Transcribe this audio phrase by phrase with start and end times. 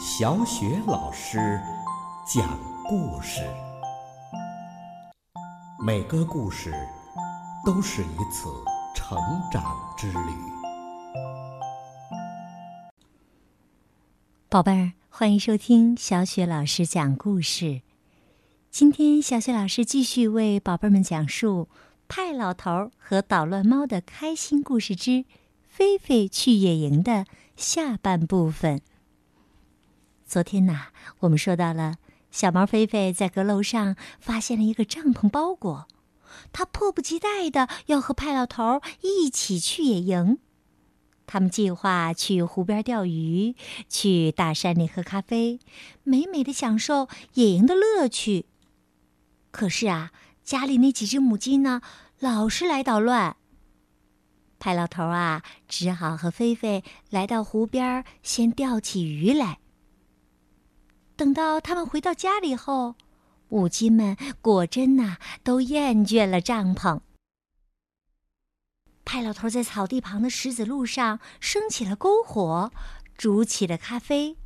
[0.00, 1.60] 小雪老师
[2.24, 3.42] 讲故事，
[5.84, 6.72] 每个故事
[7.66, 8.48] 都是一次
[8.94, 9.18] 成
[9.50, 10.18] 长之旅。
[14.48, 17.82] 宝贝儿，欢迎收听小雪老师讲故事。
[18.70, 21.68] 今天，小雪老师继续为宝贝们讲述
[22.06, 25.24] 《派老头和捣乱猫的开心故事之
[25.66, 27.24] 菲菲去野营》的
[27.56, 28.80] 下半部分。
[30.28, 30.88] 昨天呐，
[31.20, 31.96] 我们说到了
[32.30, 35.88] 小猫菲菲在阁楼上发现了一个帐篷包裹，
[36.52, 40.38] 它迫不及待的要和派老头一起去野营。
[41.26, 43.56] 他们计划去湖边钓鱼，
[43.88, 45.60] 去大山里喝咖啡，
[46.04, 48.44] 美美的享受野营的乐趣。
[49.50, 50.12] 可是啊，
[50.44, 51.80] 家里那几只母鸡呢，
[52.18, 53.36] 老是来捣乱。
[54.58, 59.60] 派老头啊，只好和菲菲来到湖边，先钓起鱼来。
[61.18, 62.94] 等到他们回到家里后，
[63.48, 67.00] 母鸡们果真呐都厌倦了帐篷。
[69.04, 72.70] 派老头在草地旁的石子路上升起了篝火，
[73.16, 74.36] 煮起了咖啡，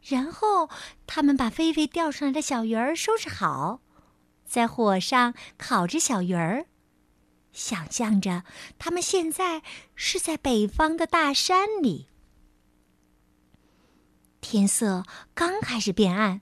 [0.00, 0.70] 然后
[1.04, 3.80] 他们把菲菲钓上来的小鱼儿收拾好，
[4.46, 6.66] 在火上烤着小鱼儿，
[7.52, 8.44] 想象着
[8.78, 9.62] 他们现在
[9.96, 12.06] 是在北方的大山里。
[14.50, 15.04] 天色
[15.34, 16.40] 刚开始变暗，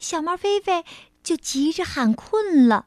[0.00, 0.84] 小猫菲菲
[1.22, 2.86] 就急着喊困了。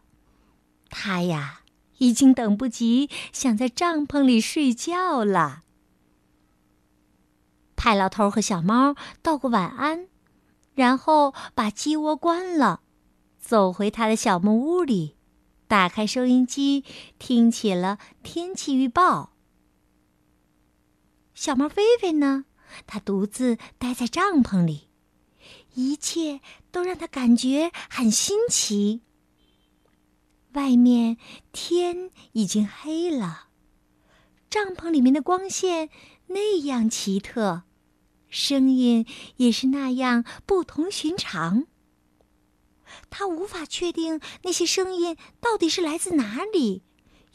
[0.90, 1.62] 它呀，
[2.00, 5.64] 已经等不及想在帐篷里睡觉了。
[7.78, 10.10] 派老头和小猫道过晚安，
[10.74, 12.82] 然后把鸡窝关了，
[13.40, 15.16] 走回他的小木屋里，
[15.66, 16.84] 打开收音机，
[17.18, 19.32] 听起了天气预报。
[21.34, 22.44] 小猫菲菲呢？
[22.88, 24.90] 他独自待在帐篷里，
[25.74, 26.42] 一切
[26.72, 29.02] 都让他感觉很新奇。
[30.54, 31.18] 外面
[31.52, 33.48] 天已经黑了，
[34.50, 35.90] 帐篷里面的光线
[36.28, 37.64] 那样奇特，
[38.30, 39.06] 声音
[39.38, 41.66] 也是那样不同寻常。
[43.10, 46.84] 他无法确定那些声音到底是来自哪里，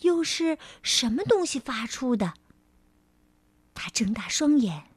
[0.00, 2.34] 又是什么东西发出的。
[3.74, 4.89] 他睁大双眼。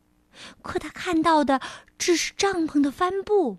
[0.61, 1.61] 可他看到的
[1.97, 3.57] 只是帐篷的帆布。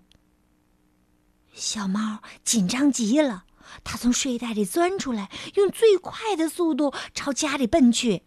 [1.53, 3.45] 小猫紧张极了，
[3.83, 8.23] 它从睡袋里钻出来，用最快的速度朝家里奔去。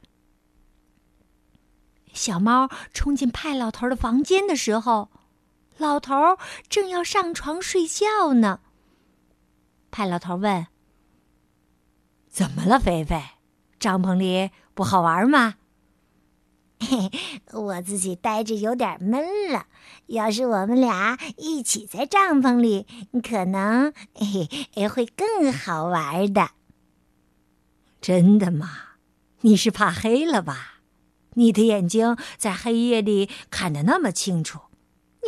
[2.14, 5.10] 小猫冲进派老头的房间的时候，
[5.76, 6.14] 老头
[6.68, 8.60] 正要上床睡觉呢。
[9.90, 10.66] 派老头问
[12.28, 13.22] ：“怎么了，菲菲？
[13.78, 15.56] 帐篷里不好玩吗？”
[16.80, 17.10] 嘿，
[17.52, 19.66] 我自己待着有点闷了。
[20.06, 22.86] 要是我们俩一起在帐篷里，
[23.22, 26.50] 可能嘿嘿会更好玩的。
[28.00, 28.70] 真的吗？
[29.40, 30.80] 你是怕黑了吧？
[31.34, 34.60] 你的眼睛在黑夜里看得那么清楚，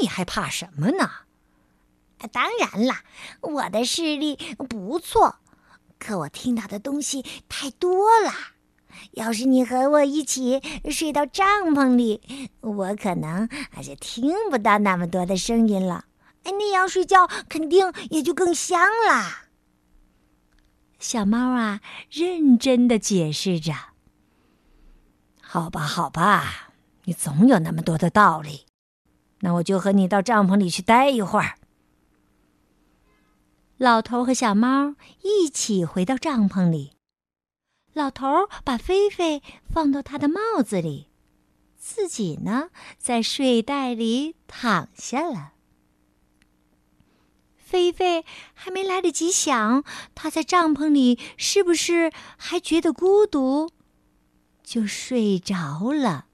[0.00, 1.10] 你还怕什么呢？
[2.32, 2.96] 当然了，
[3.40, 4.36] 我的视力
[4.68, 5.36] 不错，
[5.98, 8.32] 可我听到的东西太多了。
[9.12, 13.48] 要是你和我一起睡到帐篷里，我可能
[13.82, 16.04] 就听不到那么多的声音了。
[16.44, 19.44] 哎，那样睡觉肯定也就更香啦。
[20.98, 21.80] 小猫啊，
[22.10, 23.74] 认真的解释着。
[25.40, 26.70] 好吧，好吧，
[27.04, 28.66] 你总有那么多的道理。
[29.40, 31.54] 那我就和你到帐篷里去待一会儿。
[33.78, 36.92] 老头和小猫一起回到帐篷里。
[37.92, 41.08] 老头把菲菲放到他的帽子里，
[41.76, 45.52] 自己呢在睡袋里躺下了。
[47.56, 49.84] 菲菲还没来得及想
[50.14, 53.70] 他在帐篷里是不是还觉得孤独，
[54.62, 56.26] 就睡着了。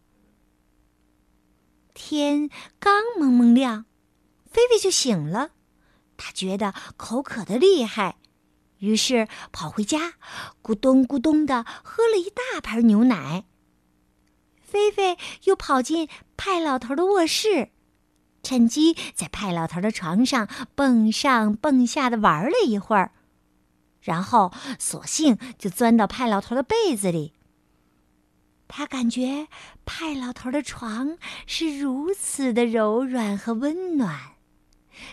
[1.93, 3.87] 天刚蒙蒙亮，
[4.45, 5.53] 菲菲就醒了，
[6.19, 8.17] 她觉得口渴的厉害。
[8.79, 10.15] 于是跑回家，
[10.63, 13.45] 咕咚咕咚的喝了一大盆牛奶。
[14.61, 17.71] 菲菲又跑进派老头的卧室，
[18.43, 23.13] 趁机在派老头的床上蹦上蹦下的玩了一会儿，
[24.01, 27.33] 然后索性就钻到派老头的被子里。
[28.69, 29.49] 他感觉
[29.85, 34.35] 派老头的床是如此的柔软和温暖，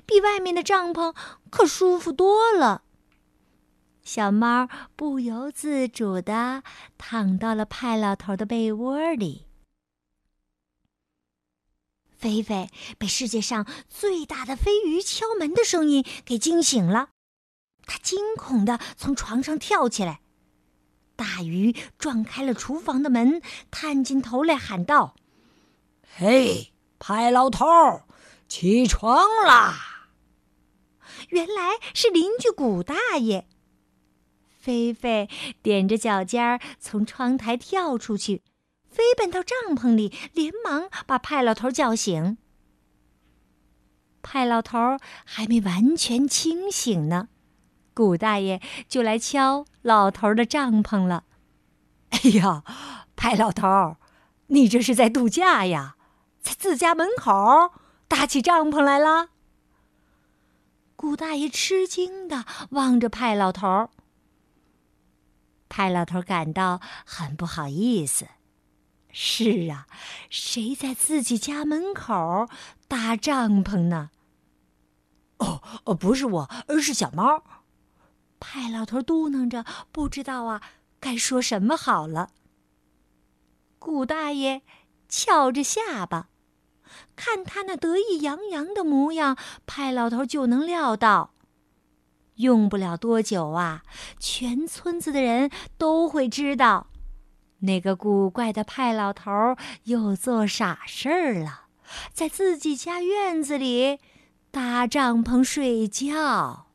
[0.06, 1.16] 比外面的帐篷
[1.50, 2.83] 可舒服多了。
[4.04, 6.64] 小猫不由自主的
[6.98, 9.48] 躺到了派老头的被窝里。
[12.18, 17.10] 菲菲被世界上最大的飞鱼敲门的声音给惊醒了，
[17.86, 20.22] 他惊恐的从床上跳起来。
[21.16, 23.42] 大鱼撞开了厨房的门，
[23.72, 25.16] 探进头来喊道
[26.16, 27.66] ：“嘿，派老头，
[28.48, 30.08] 起床啦！”
[31.30, 33.48] 原来是邻居古大爷。
[34.64, 35.30] 菲菲
[35.62, 38.42] 踮着脚尖儿从窗台跳出去。
[38.88, 42.38] 飞奔到帐篷里，连忙把派老头叫醒。
[44.22, 44.78] 派老头
[45.26, 47.28] 还没完全清醒呢，
[47.94, 51.26] 古大爷就来敲老头的帐篷了。
[52.12, 52.64] 哎呀，
[53.18, 53.98] 派老头，
[54.48, 55.98] 你这是在度假呀？
[56.40, 57.74] 在自家门口
[58.08, 59.28] 搭起帐篷来了？
[60.96, 63.90] 古大爷吃惊的望着派老头。
[65.76, 68.28] 派老头感到很不好意思。
[69.12, 69.88] 是啊，
[70.30, 72.48] 谁在自己家门口
[72.88, 74.12] 搭帐篷呢？
[75.40, 77.44] 哦哦，不是我，而是小猫。
[78.40, 80.62] 派老头嘟囔着，不知道啊
[81.00, 82.30] 该说什么好了。
[83.80, 84.62] 古大爷
[85.10, 86.30] 翘着下巴，
[87.16, 89.36] 看他那得意洋洋的模样，
[89.66, 91.34] 派老头就能料到，
[92.36, 93.84] 用不了多久啊，
[94.20, 96.88] 全村子的人都会知道。
[97.60, 99.32] 那个古怪的派老头
[99.84, 101.68] 又做傻事儿了，
[102.12, 104.00] 在自己家院子里
[104.52, 106.68] 搭帐篷睡觉。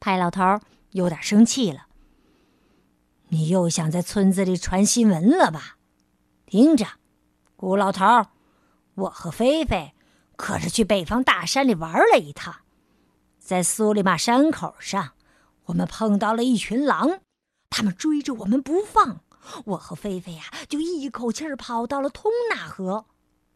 [0.00, 1.86] 派老头有点生气了
[3.30, 5.76] ：“你又想在村子里传新闻了吧？
[6.46, 6.86] 听着，
[7.56, 8.04] 古老头，
[8.94, 9.92] 我和菲菲
[10.36, 12.54] 可是去北方大山里玩了一趟，
[13.46, 15.12] 在苏里玛山口上，
[15.66, 17.20] 我们碰到了一群狼。”
[17.70, 19.20] 他们追着我们不放，
[19.66, 23.06] 我和菲菲呀就一口气儿跑到了通纳河，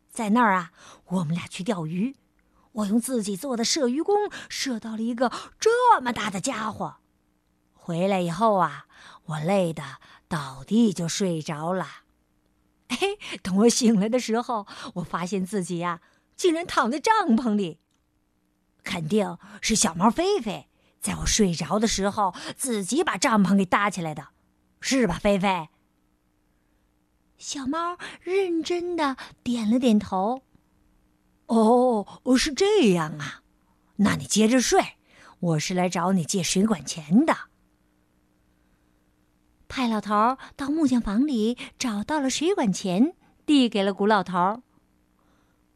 [0.09, 0.71] 在那儿啊，
[1.07, 2.15] 我们俩去钓鱼。
[2.71, 6.99] 我用自己做的射鱼弓射到了一个这么大的家伙。
[7.75, 8.87] 回来以后啊，
[9.25, 9.83] 我累得
[10.29, 11.87] 倒地就睡着了。
[12.87, 12.99] 哎，
[13.43, 16.01] 等我醒来的时候，我发现自己呀
[16.37, 17.81] 竟然躺在帐篷里，
[18.85, 20.69] 肯定是小猫菲菲。
[21.01, 24.29] 在我睡着的时候，自己把帐篷给搭起来的，
[24.81, 25.69] 是吧，菲菲？
[27.39, 30.43] 小猫认真的点了点头。
[31.47, 32.07] 哦，
[32.37, 33.43] 是这样啊，
[33.97, 34.99] 那你接着睡，
[35.41, 37.35] 我是来找你借水管钱的。
[39.67, 43.15] 派老头到木匠房里找到了水管钱，
[43.47, 44.63] 递给了古老头。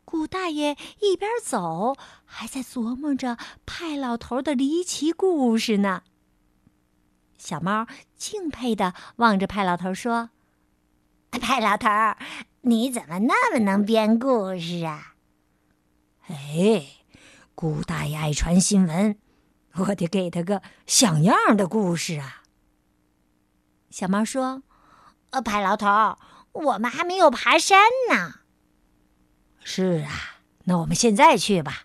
[0.04, 3.36] 古大爷一边走，还在琢磨着
[3.66, 6.02] 派老头的离奇故事呢。
[7.38, 7.86] 小猫
[8.16, 10.30] 敬佩的望着派老头说
[11.30, 11.88] ：“派老头，
[12.62, 15.14] 你怎么那么能编故事啊？”
[16.28, 16.86] 哎，
[17.54, 19.18] 古大爷爱传新闻，
[19.74, 22.42] 我得给他个像样的故事啊。
[23.90, 24.62] 小猫说
[25.30, 26.18] ：“呃，派老头，
[26.52, 27.80] 我们还没有爬山
[28.10, 28.40] 呢。”
[29.64, 30.10] 是啊，
[30.64, 31.84] 那我们现在去吧。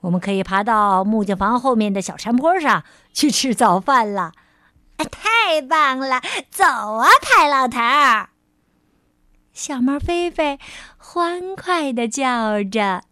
[0.00, 2.82] 我们可以爬到木匠房后面的小山坡上
[3.12, 4.32] 去吃早饭了。
[4.96, 8.30] 哎太棒了，走啊，派老头儿！
[9.52, 10.58] 小猫菲菲
[10.96, 13.02] 欢快的叫着。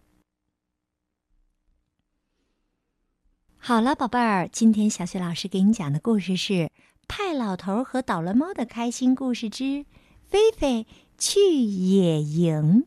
[3.58, 6.52] 好了，宝贝儿，今天小雪老师给你讲的故事是
[7.06, 9.84] 《派老头和捣乱猫的开心故事之
[10.26, 10.86] 菲菲
[11.18, 12.84] 去野营》。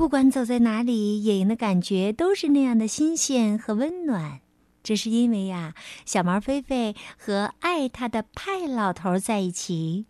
[0.00, 4.40] 不管走在哪里，野营的感觉都是那样的新鲜和温暖。
[4.82, 5.74] 这是因为呀，
[6.06, 10.06] 小毛菲菲和爱他的派老头在一起。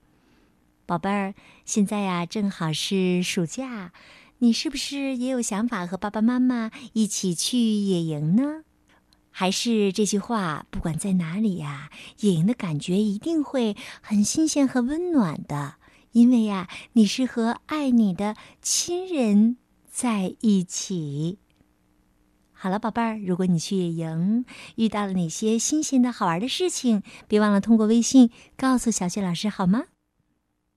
[0.87, 3.91] 宝贝儿，现在呀，正好是暑假，
[4.39, 8.63] 你是不是也有想法和爸爸妈妈一起去野营呢？
[9.33, 15.75] 还是这句话，不管在哪里呀，野营的感觉一定会很新鲜和温暖的，
[16.13, 19.57] 因为呀，你是和爱你的亲人。
[19.91, 21.39] 在一起。
[22.53, 24.45] 好了，宝贝儿，如果你去野营
[24.77, 29.87] 遇到了哪些新鲜的好玩的事情，别忘了通过微信告诉小雪老师，好吗？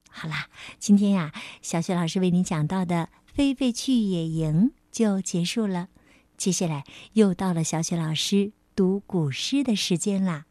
[0.09, 5.89] 好啦，今天呀，小雪老师为你讲到的《菲菲去野营》就结束了。
[6.37, 10.45] 接下来又到了小雪老师读古诗的时间啦。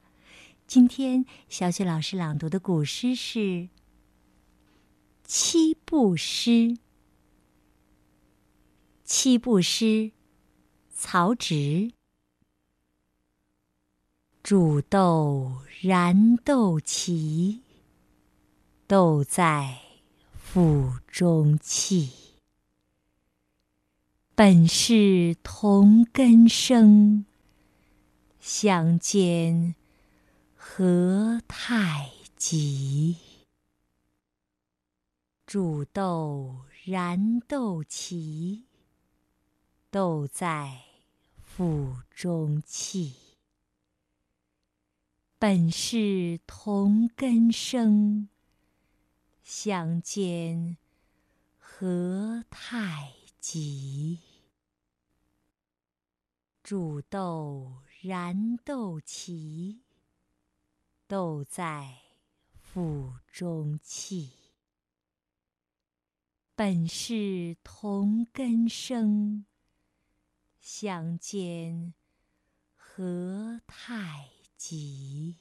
[0.67, 3.39] 今天小雪老师朗读的古诗是
[5.25, 6.51] 《七步诗》。
[9.05, 10.13] 七步诗，
[10.91, 11.93] 曹植。
[14.43, 17.61] 煮豆燃豆萁，
[18.87, 19.79] 豆在
[20.33, 22.11] 釜中泣。
[24.35, 27.25] 本是同根生，
[28.41, 29.75] 相煎
[30.57, 33.17] 何太急？
[35.47, 38.63] 煮豆燃豆萁，
[39.93, 40.85] 豆在
[41.37, 43.15] 釜中泣。
[45.39, 48.31] 本是同根生，
[49.43, 50.79] 相煎
[51.59, 54.21] 何太急？
[56.63, 59.81] 煮豆燃豆萁，
[61.07, 61.99] 豆在
[62.55, 64.39] 釜中泣。
[66.55, 69.45] 本是同根生，
[70.65, 71.93] 相煎
[72.77, 75.37] 何太急？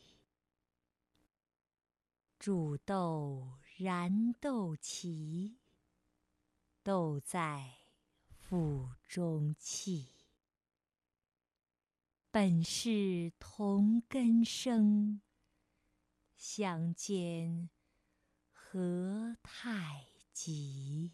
[2.40, 5.58] 煮豆燃豆萁，
[6.82, 7.72] 豆在
[8.32, 10.10] 釜中泣。
[12.32, 15.22] 本是同根生，
[16.36, 17.70] 相煎
[18.52, 21.14] 何太急？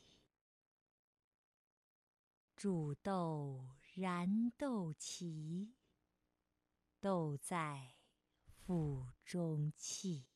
[2.56, 5.72] 煮豆燃豆萁，
[7.00, 7.96] 豆在
[8.46, 10.28] 釜中泣。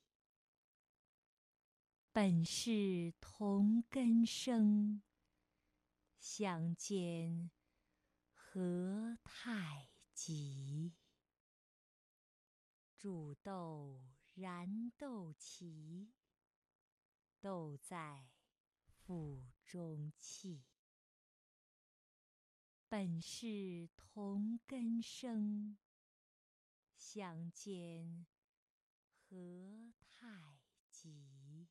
[2.12, 5.04] 本是同根生，
[6.20, 7.52] 相煎
[8.34, 10.96] 何太急？
[12.98, 14.02] 煮豆
[14.34, 16.08] 燃豆萁，
[17.40, 18.32] 豆在
[18.88, 20.64] 釜中泣。
[22.92, 25.78] 本是同根生，
[26.98, 28.26] 相煎
[29.16, 31.70] 何太急？